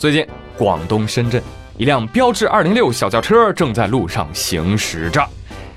[0.00, 1.42] 最近，广东深圳
[1.76, 5.22] 一辆标致二零六小轿车正在路上行驶着，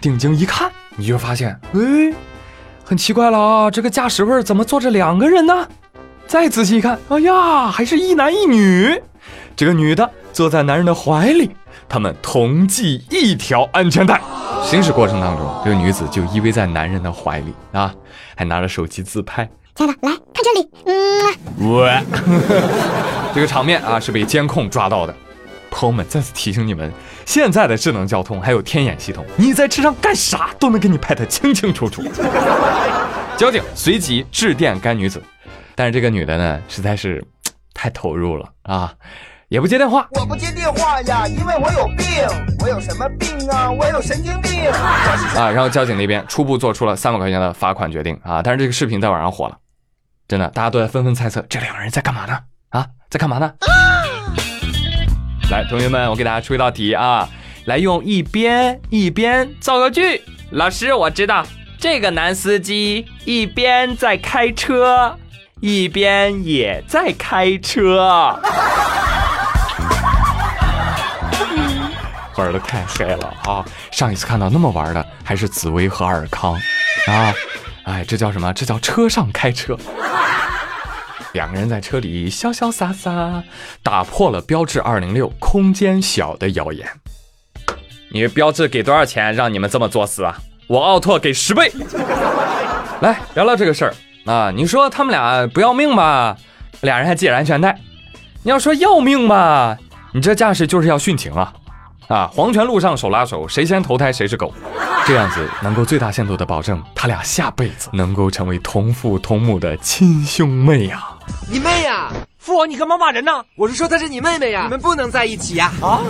[0.00, 2.14] 定睛一看，你就发现，哎，
[2.84, 5.66] 很奇怪了啊，这个驾驶位怎么坐着两个人呢？
[6.28, 8.96] 再仔细一看，哎呀，还是一男一女。
[9.56, 11.50] 这个女的坐在男人的怀里，
[11.88, 14.20] 他们同系一条安全带。
[14.62, 17.92] 行驶过程当中，这个女子就依偎在男人的怀里啊，
[18.36, 19.50] 还拿着手机自拍。
[19.74, 22.00] 亲爱的，来看这里，嗯，喂，
[23.34, 25.14] 这个场面啊是被监控抓到的。
[25.70, 26.92] 朋友们，再次提醒你们，
[27.24, 32.02] 现在的智能交通还有天眼系统，你在车上干啥都能给你拍得清清楚楚。
[33.38, 35.22] 交警随即致电该女子。
[35.74, 37.24] 但是这个女的呢，实在是
[37.72, 38.92] 太投入了啊，
[39.48, 40.06] 也不接电话。
[40.12, 42.06] 我不接电话呀，因为我有病。
[42.60, 43.70] 我有什么病啊？
[43.70, 45.50] 我有神经病啊！
[45.50, 48.42] 然后交警那边初步做出了三百块钱的罚款决定啊。
[48.42, 49.56] 但是这个视频在网上火了，
[50.28, 52.38] 真的，大家都在纷纷猜测这两个人在干嘛呢？
[52.68, 53.52] 啊，在干嘛呢？
[55.50, 57.28] 来，同学们，我给大家出一道题啊，
[57.66, 60.22] 来用一边一边造个句。
[60.52, 61.44] 老师，我知道
[61.78, 65.18] 这个男司机一边在开车。
[65.60, 68.40] 一边也在开车，
[72.36, 73.64] 玩的太黑了啊！
[73.92, 76.54] 上一次看到那么玩的还是紫薇和尔康
[77.06, 77.32] 啊！
[77.84, 78.52] 哎，这叫什么？
[78.54, 79.78] 这叫车上开车。
[81.32, 83.42] 两个人在车里潇潇洒洒，
[83.82, 86.86] 打破了标致二零六空间小的谣言。
[88.10, 90.36] 你标致给多少钱让你们这么作死啊？
[90.66, 91.72] 我奥拓给十倍。
[93.00, 93.94] 来聊聊这个事儿。
[94.26, 96.36] 啊，你说他们俩不要命吧？
[96.82, 97.78] 俩人还系着安全带。
[98.42, 99.78] 你要说要命吧，
[100.12, 101.52] 你这架势就是要殉情啊！
[102.08, 104.52] 啊，黄泉路上手拉手，谁先投胎谁是狗。
[105.06, 111.08] 这样子能够最大限度的保证他俩下辈子能够成为同父同母的亲兄妹呀！
[111.50, 112.10] 你妹呀！
[112.38, 113.32] 父王，你干嘛骂人呢？
[113.56, 115.70] 我是说她是你妹妹呀，你们不能在一起呀！
[115.80, 116.00] 啊！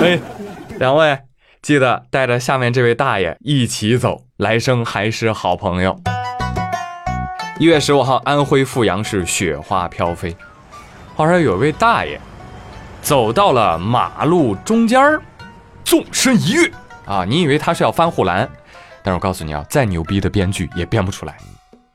[0.00, 0.18] 哎，
[0.78, 1.18] 两位。
[1.62, 6.00] 记得带着下面这位大爷一起走，来生还是好朋友。
[7.58, 10.36] 一月十五号，安徽阜阳市雪花飘飞。
[11.16, 12.20] 话说有位大爷
[13.02, 15.20] 走到了马路中间儿，
[15.84, 16.70] 纵身一跃
[17.04, 17.24] 啊！
[17.24, 18.48] 你以为他是要翻护栏，
[19.02, 21.36] 但是我告诉你啊，再牛逼的编剧也编不出来。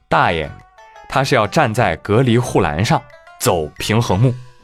[0.10, 0.52] 大爷
[1.12, 3.02] 他是要站在隔离护栏上
[3.38, 4.34] 走平衡木。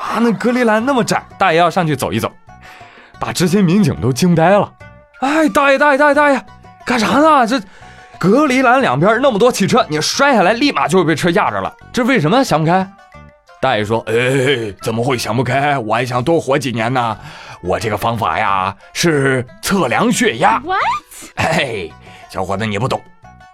[0.00, 2.32] 啊，那隔离栏那么窄，大爷要上去走一走，
[3.20, 4.72] 把执勤民警都惊呆了。
[5.20, 6.42] 哎，大爷，大爷，大爷，大爷，
[6.86, 7.46] 干啥呢？
[7.46, 7.60] 这
[8.18, 12.90] 隔离栏两边那么多汽车，你摔下来立马就会被车压着了，这为什么想不开？
[13.60, 15.76] 大爷说：“哎，怎么会想不开？
[15.76, 17.18] 我还想多活几年呢。
[17.62, 20.58] 我这个方法呀，是测量血压。
[20.64, 20.78] What？
[21.34, 21.90] 哎，
[22.30, 23.02] 小伙子你不懂，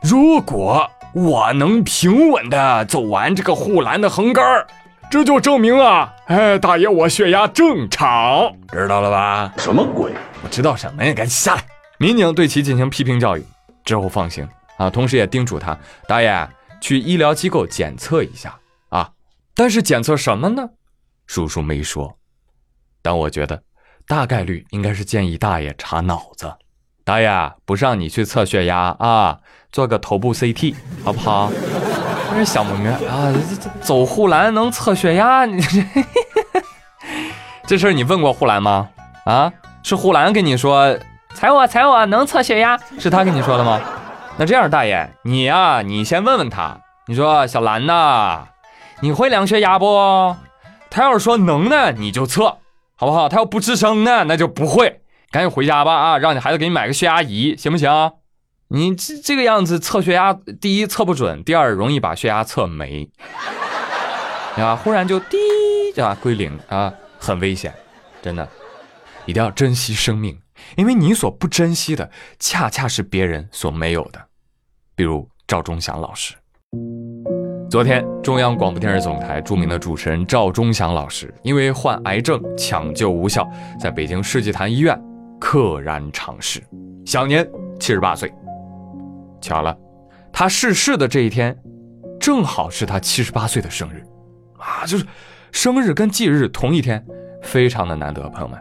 [0.02, 4.66] 如果我能平稳的走完这个护栏的横杆儿。”
[5.08, 9.54] 这就证明啊，哎，大爷，我血压正常，知道了吧？
[9.56, 10.12] 什么鬼？
[10.42, 11.14] 我知道什么呀？
[11.14, 11.64] 赶紧下来！
[11.98, 13.46] 民警对其进行批评教育
[13.84, 16.48] 之后放行啊，同时也叮嘱他，大爷
[16.80, 18.58] 去医疗机构检测一下
[18.88, 19.08] 啊。
[19.54, 20.68] 但是检测什么呢？
[21.28, 22.18] 叔叔没说，
[23.00, 23.62] 但我觉得
[24.08, 26.52] 大概率应该是建议大爷查脑子。
[27.06, 29.38] 大爷，不是让你去测血压啊，
[29.70, 30.74] 做个头部 CT
[31.04, 31.52] 好不好？
[32.30, 33.32] 真是想不明白啊！
[33.62, 35.44] 这走护栏能测血压？
[35.46, 35.84] 你 这
[37.64, 38.88] 这事儿你问过护栏吗？
[39.24, 39.52] 啊，
[39.84, 40.98] 是护栏跟你说，
[41.32, 42.76] 踩我踩我能测血压？
[42.98, 43.80] 是他跟你说的吗？
[44.36, 46.80] 那这样，大爷你呀，你先问问他。
[47.06, 48.48] 你说小兰呐，
[48.98, 50.34] 你会量血压不？
[50.90, 52.58] 他要是说能呢，你就测，
[52.96, 53.28] 好不好？
[53.28, 55.02] 他要不吱声呢，那就不会。
[55.36, 56.16] 赶紧回家吧啊！
[56.16, 57.90] 让你孩子给你买个血压仪，行不行？
[58.68, 63.10] 你这这个样子测血压，第一测不准，第二容易把血压测没，
[64.56, 65.36] 啊，忽然就滴
[66.00, 67.70] 啊归零啊，很危险，
[68.22, 68.48] 真的，
[69.26, 70.38] 一定要珍惜生命，
[70.74, 74.18] 因为你所不珍惜的，恰恰是别人所没有的，
[74.94, 76.32] 比如赵忠祥老师。
[77.70, 83.46] 昨天，中央广播电视总台著名的主持人赵忠祥老师，因为患癌症抢救无效，
[83.78, 84.98] 在北京世纪坛医院
[85.40, 86.62] 溘然长逝，
[87.04, 87.48] 享年
[87.78, 88.32] 七十八岁。
[89.40, 89.76] 巧了，
[90.32, 91.56] 他逝世的这一天，
[92.18, 94.02] 正好是他七十八岁的生日，
[94.58, 95.04] 啊，就是
[95.52, 97.04] 生日跟忌日同一天，
[97.42, 98.28] 非常的难得。
[98.30, 98.58] 朋友们，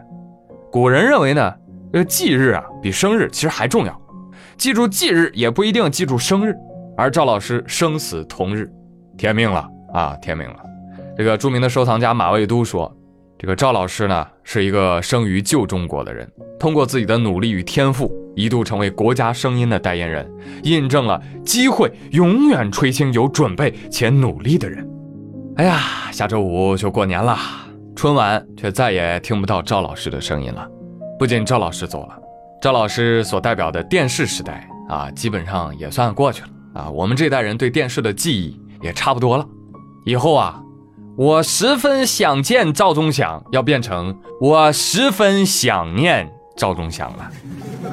[0.70, 1.52] 古人认为呢，
[1.92, 4.00] 这个忌日啊比生日其实还重要，
[4.56, 6.54] 记住忌日也不一定记住生日。
[6.96, 8.72] 而赵老师生死同日，
[9.18, 10.56] 天命了啊，天命了。
[11.14, 12.95] 这个著名的收藏家马未都说，
[13.38, 18.10] 这个赵老师呢是一个生于旧中国的人，通过自己的努力与天赋。
[18.34, 20.30] 一度成为国家声音的代言人，
[20.62, 24.86] 印证了机会永远垂青有准备且努力的人。
[25.56, 25.80] 哎呀，
[26.12, 27.38] 下周五就过年了，
[27.94, 30.68] 春晚却再也听不到赵老师的声音了。
[31.18, 32.18] 不仅赵老师走了，
[32.60, 36.90] 赵老师所代表的电视时代啊，基本上也算过去了啊。
[36.90, 39.46] 我们这代人对电视的记忆也差不多了。
[40.04, 40.62] 以后啊，
[41.16, 47.30] 我十分想见赵忠祥，要变成我十分想念赵忠祥了，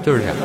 [0.03, 0.35] 就是这样。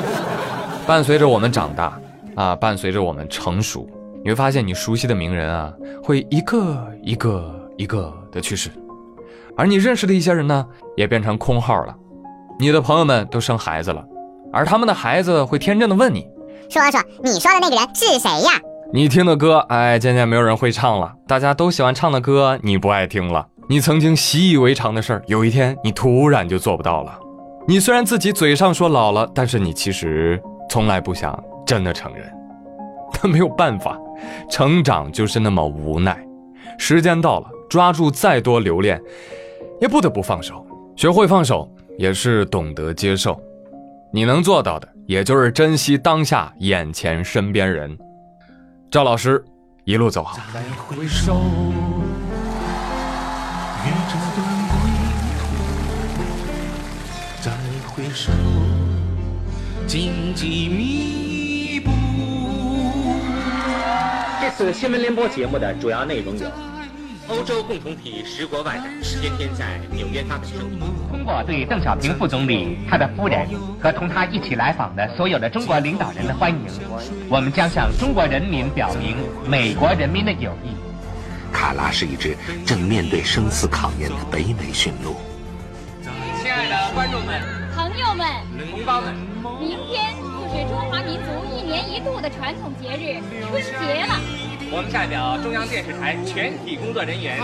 [0.87, 2.01] 伴随着我们长大
[2.37, 3.89] 啊，伴随着我们成熟。
[4.23, 5.73] 你会发现，你熟悉的名人啊，
[6.05, 8.71] 会一个一个一个的去世，
[9.57, 10.65] 而你认识的一些人呢，
[10.97, 11.93] 也变成空号了。
[12.61, 14.05] 你的朋友们都生孩子了，
[14.53, 16.29] 而他们的孩子会天真的问你
[16.71, 18.61] ：“说说你说的那个人是谁呀？”
[18.91, 21.13] 你听的歌，哎，渐渐没有人会唱了。
[21.27, 23.47] 大家都喜欢唱的歌，你不爱听了。
[23.69, 27.19] 你曾经习以为常的事儿，有一天你突然就做不到了。
[27.67, 30.41] 你虽然自己嘴上说老了，但是你其实
[30.71, 32.25] 从来不想真的承认。
[33.13, 33.99] 但没有办法。
[34.51, 36.19] 成长就是那么无奈，
[36.79, 38.99] 时间到了，抓住再多留恋，
[39.83, 40.67] 也不得不放手。
[40.97, 43.39] 学会放手，也是懂得接受。
[44.15, 47.97] 你能做到的，也就是珍惜当下眼前身边人。
[48.91, 49.45] 赵老师，
[49.85, 50.39] 一路走好。
[50.51, 51.35] 再回首，
[53.85, 54.41] 月这段
[54.73, 54.75] 归
[55.39, 55.45] 途。
[57.43, 57.53] 再
[57.87, 58.33] 回首，
[59.87, 61.91] 荆棘密布。
[64.41, 66.51] 这次新闻联播节目的主要内容有：
[67.29, 70.81] 欧洲共同体十国外长天天在纽约发表声明。
[71.11, 73.47] 通过对邓小平副总理、他的夫人
[73.83, 76.67] 和同他一起来访的所有的中国领导人的欢迎，
[77.29, 79.17] 我们将向中国人民表明
[79.47, 80.71] 美国人民的友谊。
[81.53, 82.35] 卡拉是一只
[82.65, 85.15] 正面对生死考验的北美驯鹿。
[86.41, 87.43] 亲爱的观众们、
[87.77, 88.27] 朋友们、
[88.71, 89.15] 同胞们，
[89.61, 93.21] 明天就是中华民族一年一度的传统节日
[93.51, 94.38] 春节了。
[94.71, 97.39] 我们代表中央电视台全体工作人员，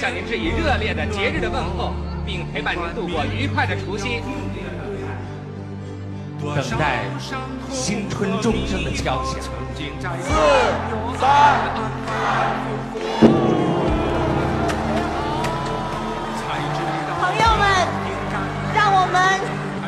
[0.00, 1.92] 向您致以热烈的节日的问候，
[2.24, 4.22] 并陪伴您度过愉快的除夕，
[6.40, 7.04] 等待
[7.70, 9.38] 新春钟声的敲响。
[10.22, 10.32] 四
[11.20, 11.60] 三，
[17.20, 17.68] 朋友们，
[18.74, 19.38] 让我们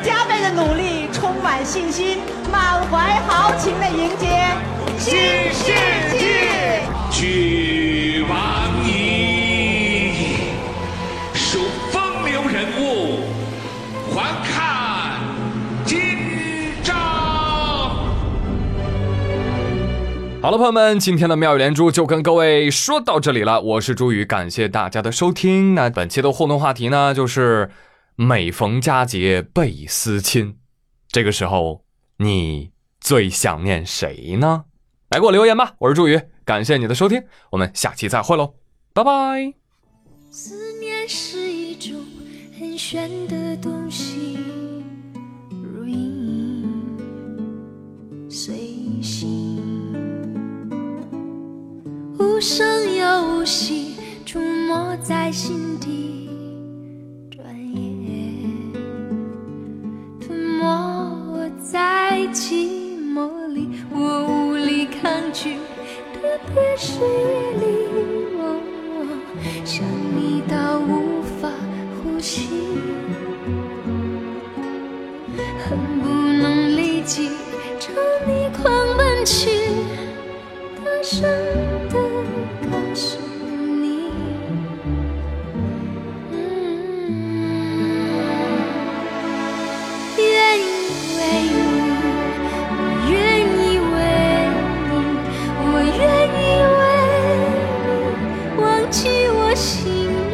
[0.03, 2.19] 加倍的努力，充满信心，
[2.51, 4.53] 满怀豪情的迎接
[4.99, 5.15] 新
[5.53, 5.71] 世
[6.19, 6.81] 界。
[7.09, 10.11] 俱往矣，
[11.33, 11.59] 数
[11.89, 13.21] 风流人物，
[14.13, 15.21] 还看
[15.85, 15.97] 今
[16.83, 16.93] 朝。
[20.41, 23.61] 好了，朋友们，今天的妙语连珠就跟各位说到这里了。
[23.61, 25.75] 我是朱宇，感谢大家的收听。
[25.75, 27.71] 那本期的互动话题呢，就是
[28.17, 30.57] 每逢佳节倍思亲，
[31.07, 31.85] 这个时候
[32.17, 34.65] 你最想念谁呢？
[35.09, 36.21] 来给我留言吧，我是朱宇。
[36.45, 38.53] 感谢你的收听，我们下期再会喽，
[38.93, 39.51] 拜拜。
[40.29, 41.99] 思念是一种
[42.59, 44.37] 很玄的东西，
[45.63, 46.63] 如影
[48.29, 49.57] 随形，
[52.19, 53.95] 无声又无息，
[54.27, 56.28] 出没在心底，
[66.53, 67.38] 别心
[99.19, 100.31] 你我心意，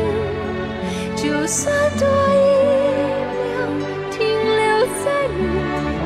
[1.15, 2.45] 就算多一
[3.41, 3.43] 秒
[4.11, 5.41] 停留在你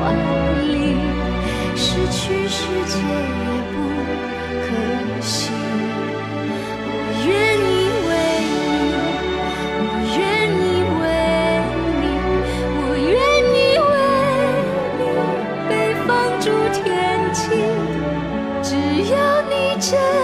[0.72, 0.74] 里，
[1.76, 3.76] 失去世界也不
[4.64, 4.66] 可
[5.20, 5.52] 惜。
[6.86, 6.88] 我
[7.26, 7.28] 愿
[7.60, 7.68] 意
[8.08, 8.10] 为
[8.48, 8.72] 你，
[9.76, 9.84] 我
[10.16, 10.18] 愿
[10.48, 10.64] 意
[11.00, 11.02] 为
[12.00, 12.02] 你，
[12.80, 13.12] 我愿
[13.52, 13.92] 意为
[14.96, 15.00] 你
[15.68, 15.70] 被
[16.06, 16.08] 放
[16.40, 16.80] 逐天
[17.34, 17.38] 际，
[18.62, 18.68] 只
[19.12, 19.14] 要
[19.50, 20.19] 你真。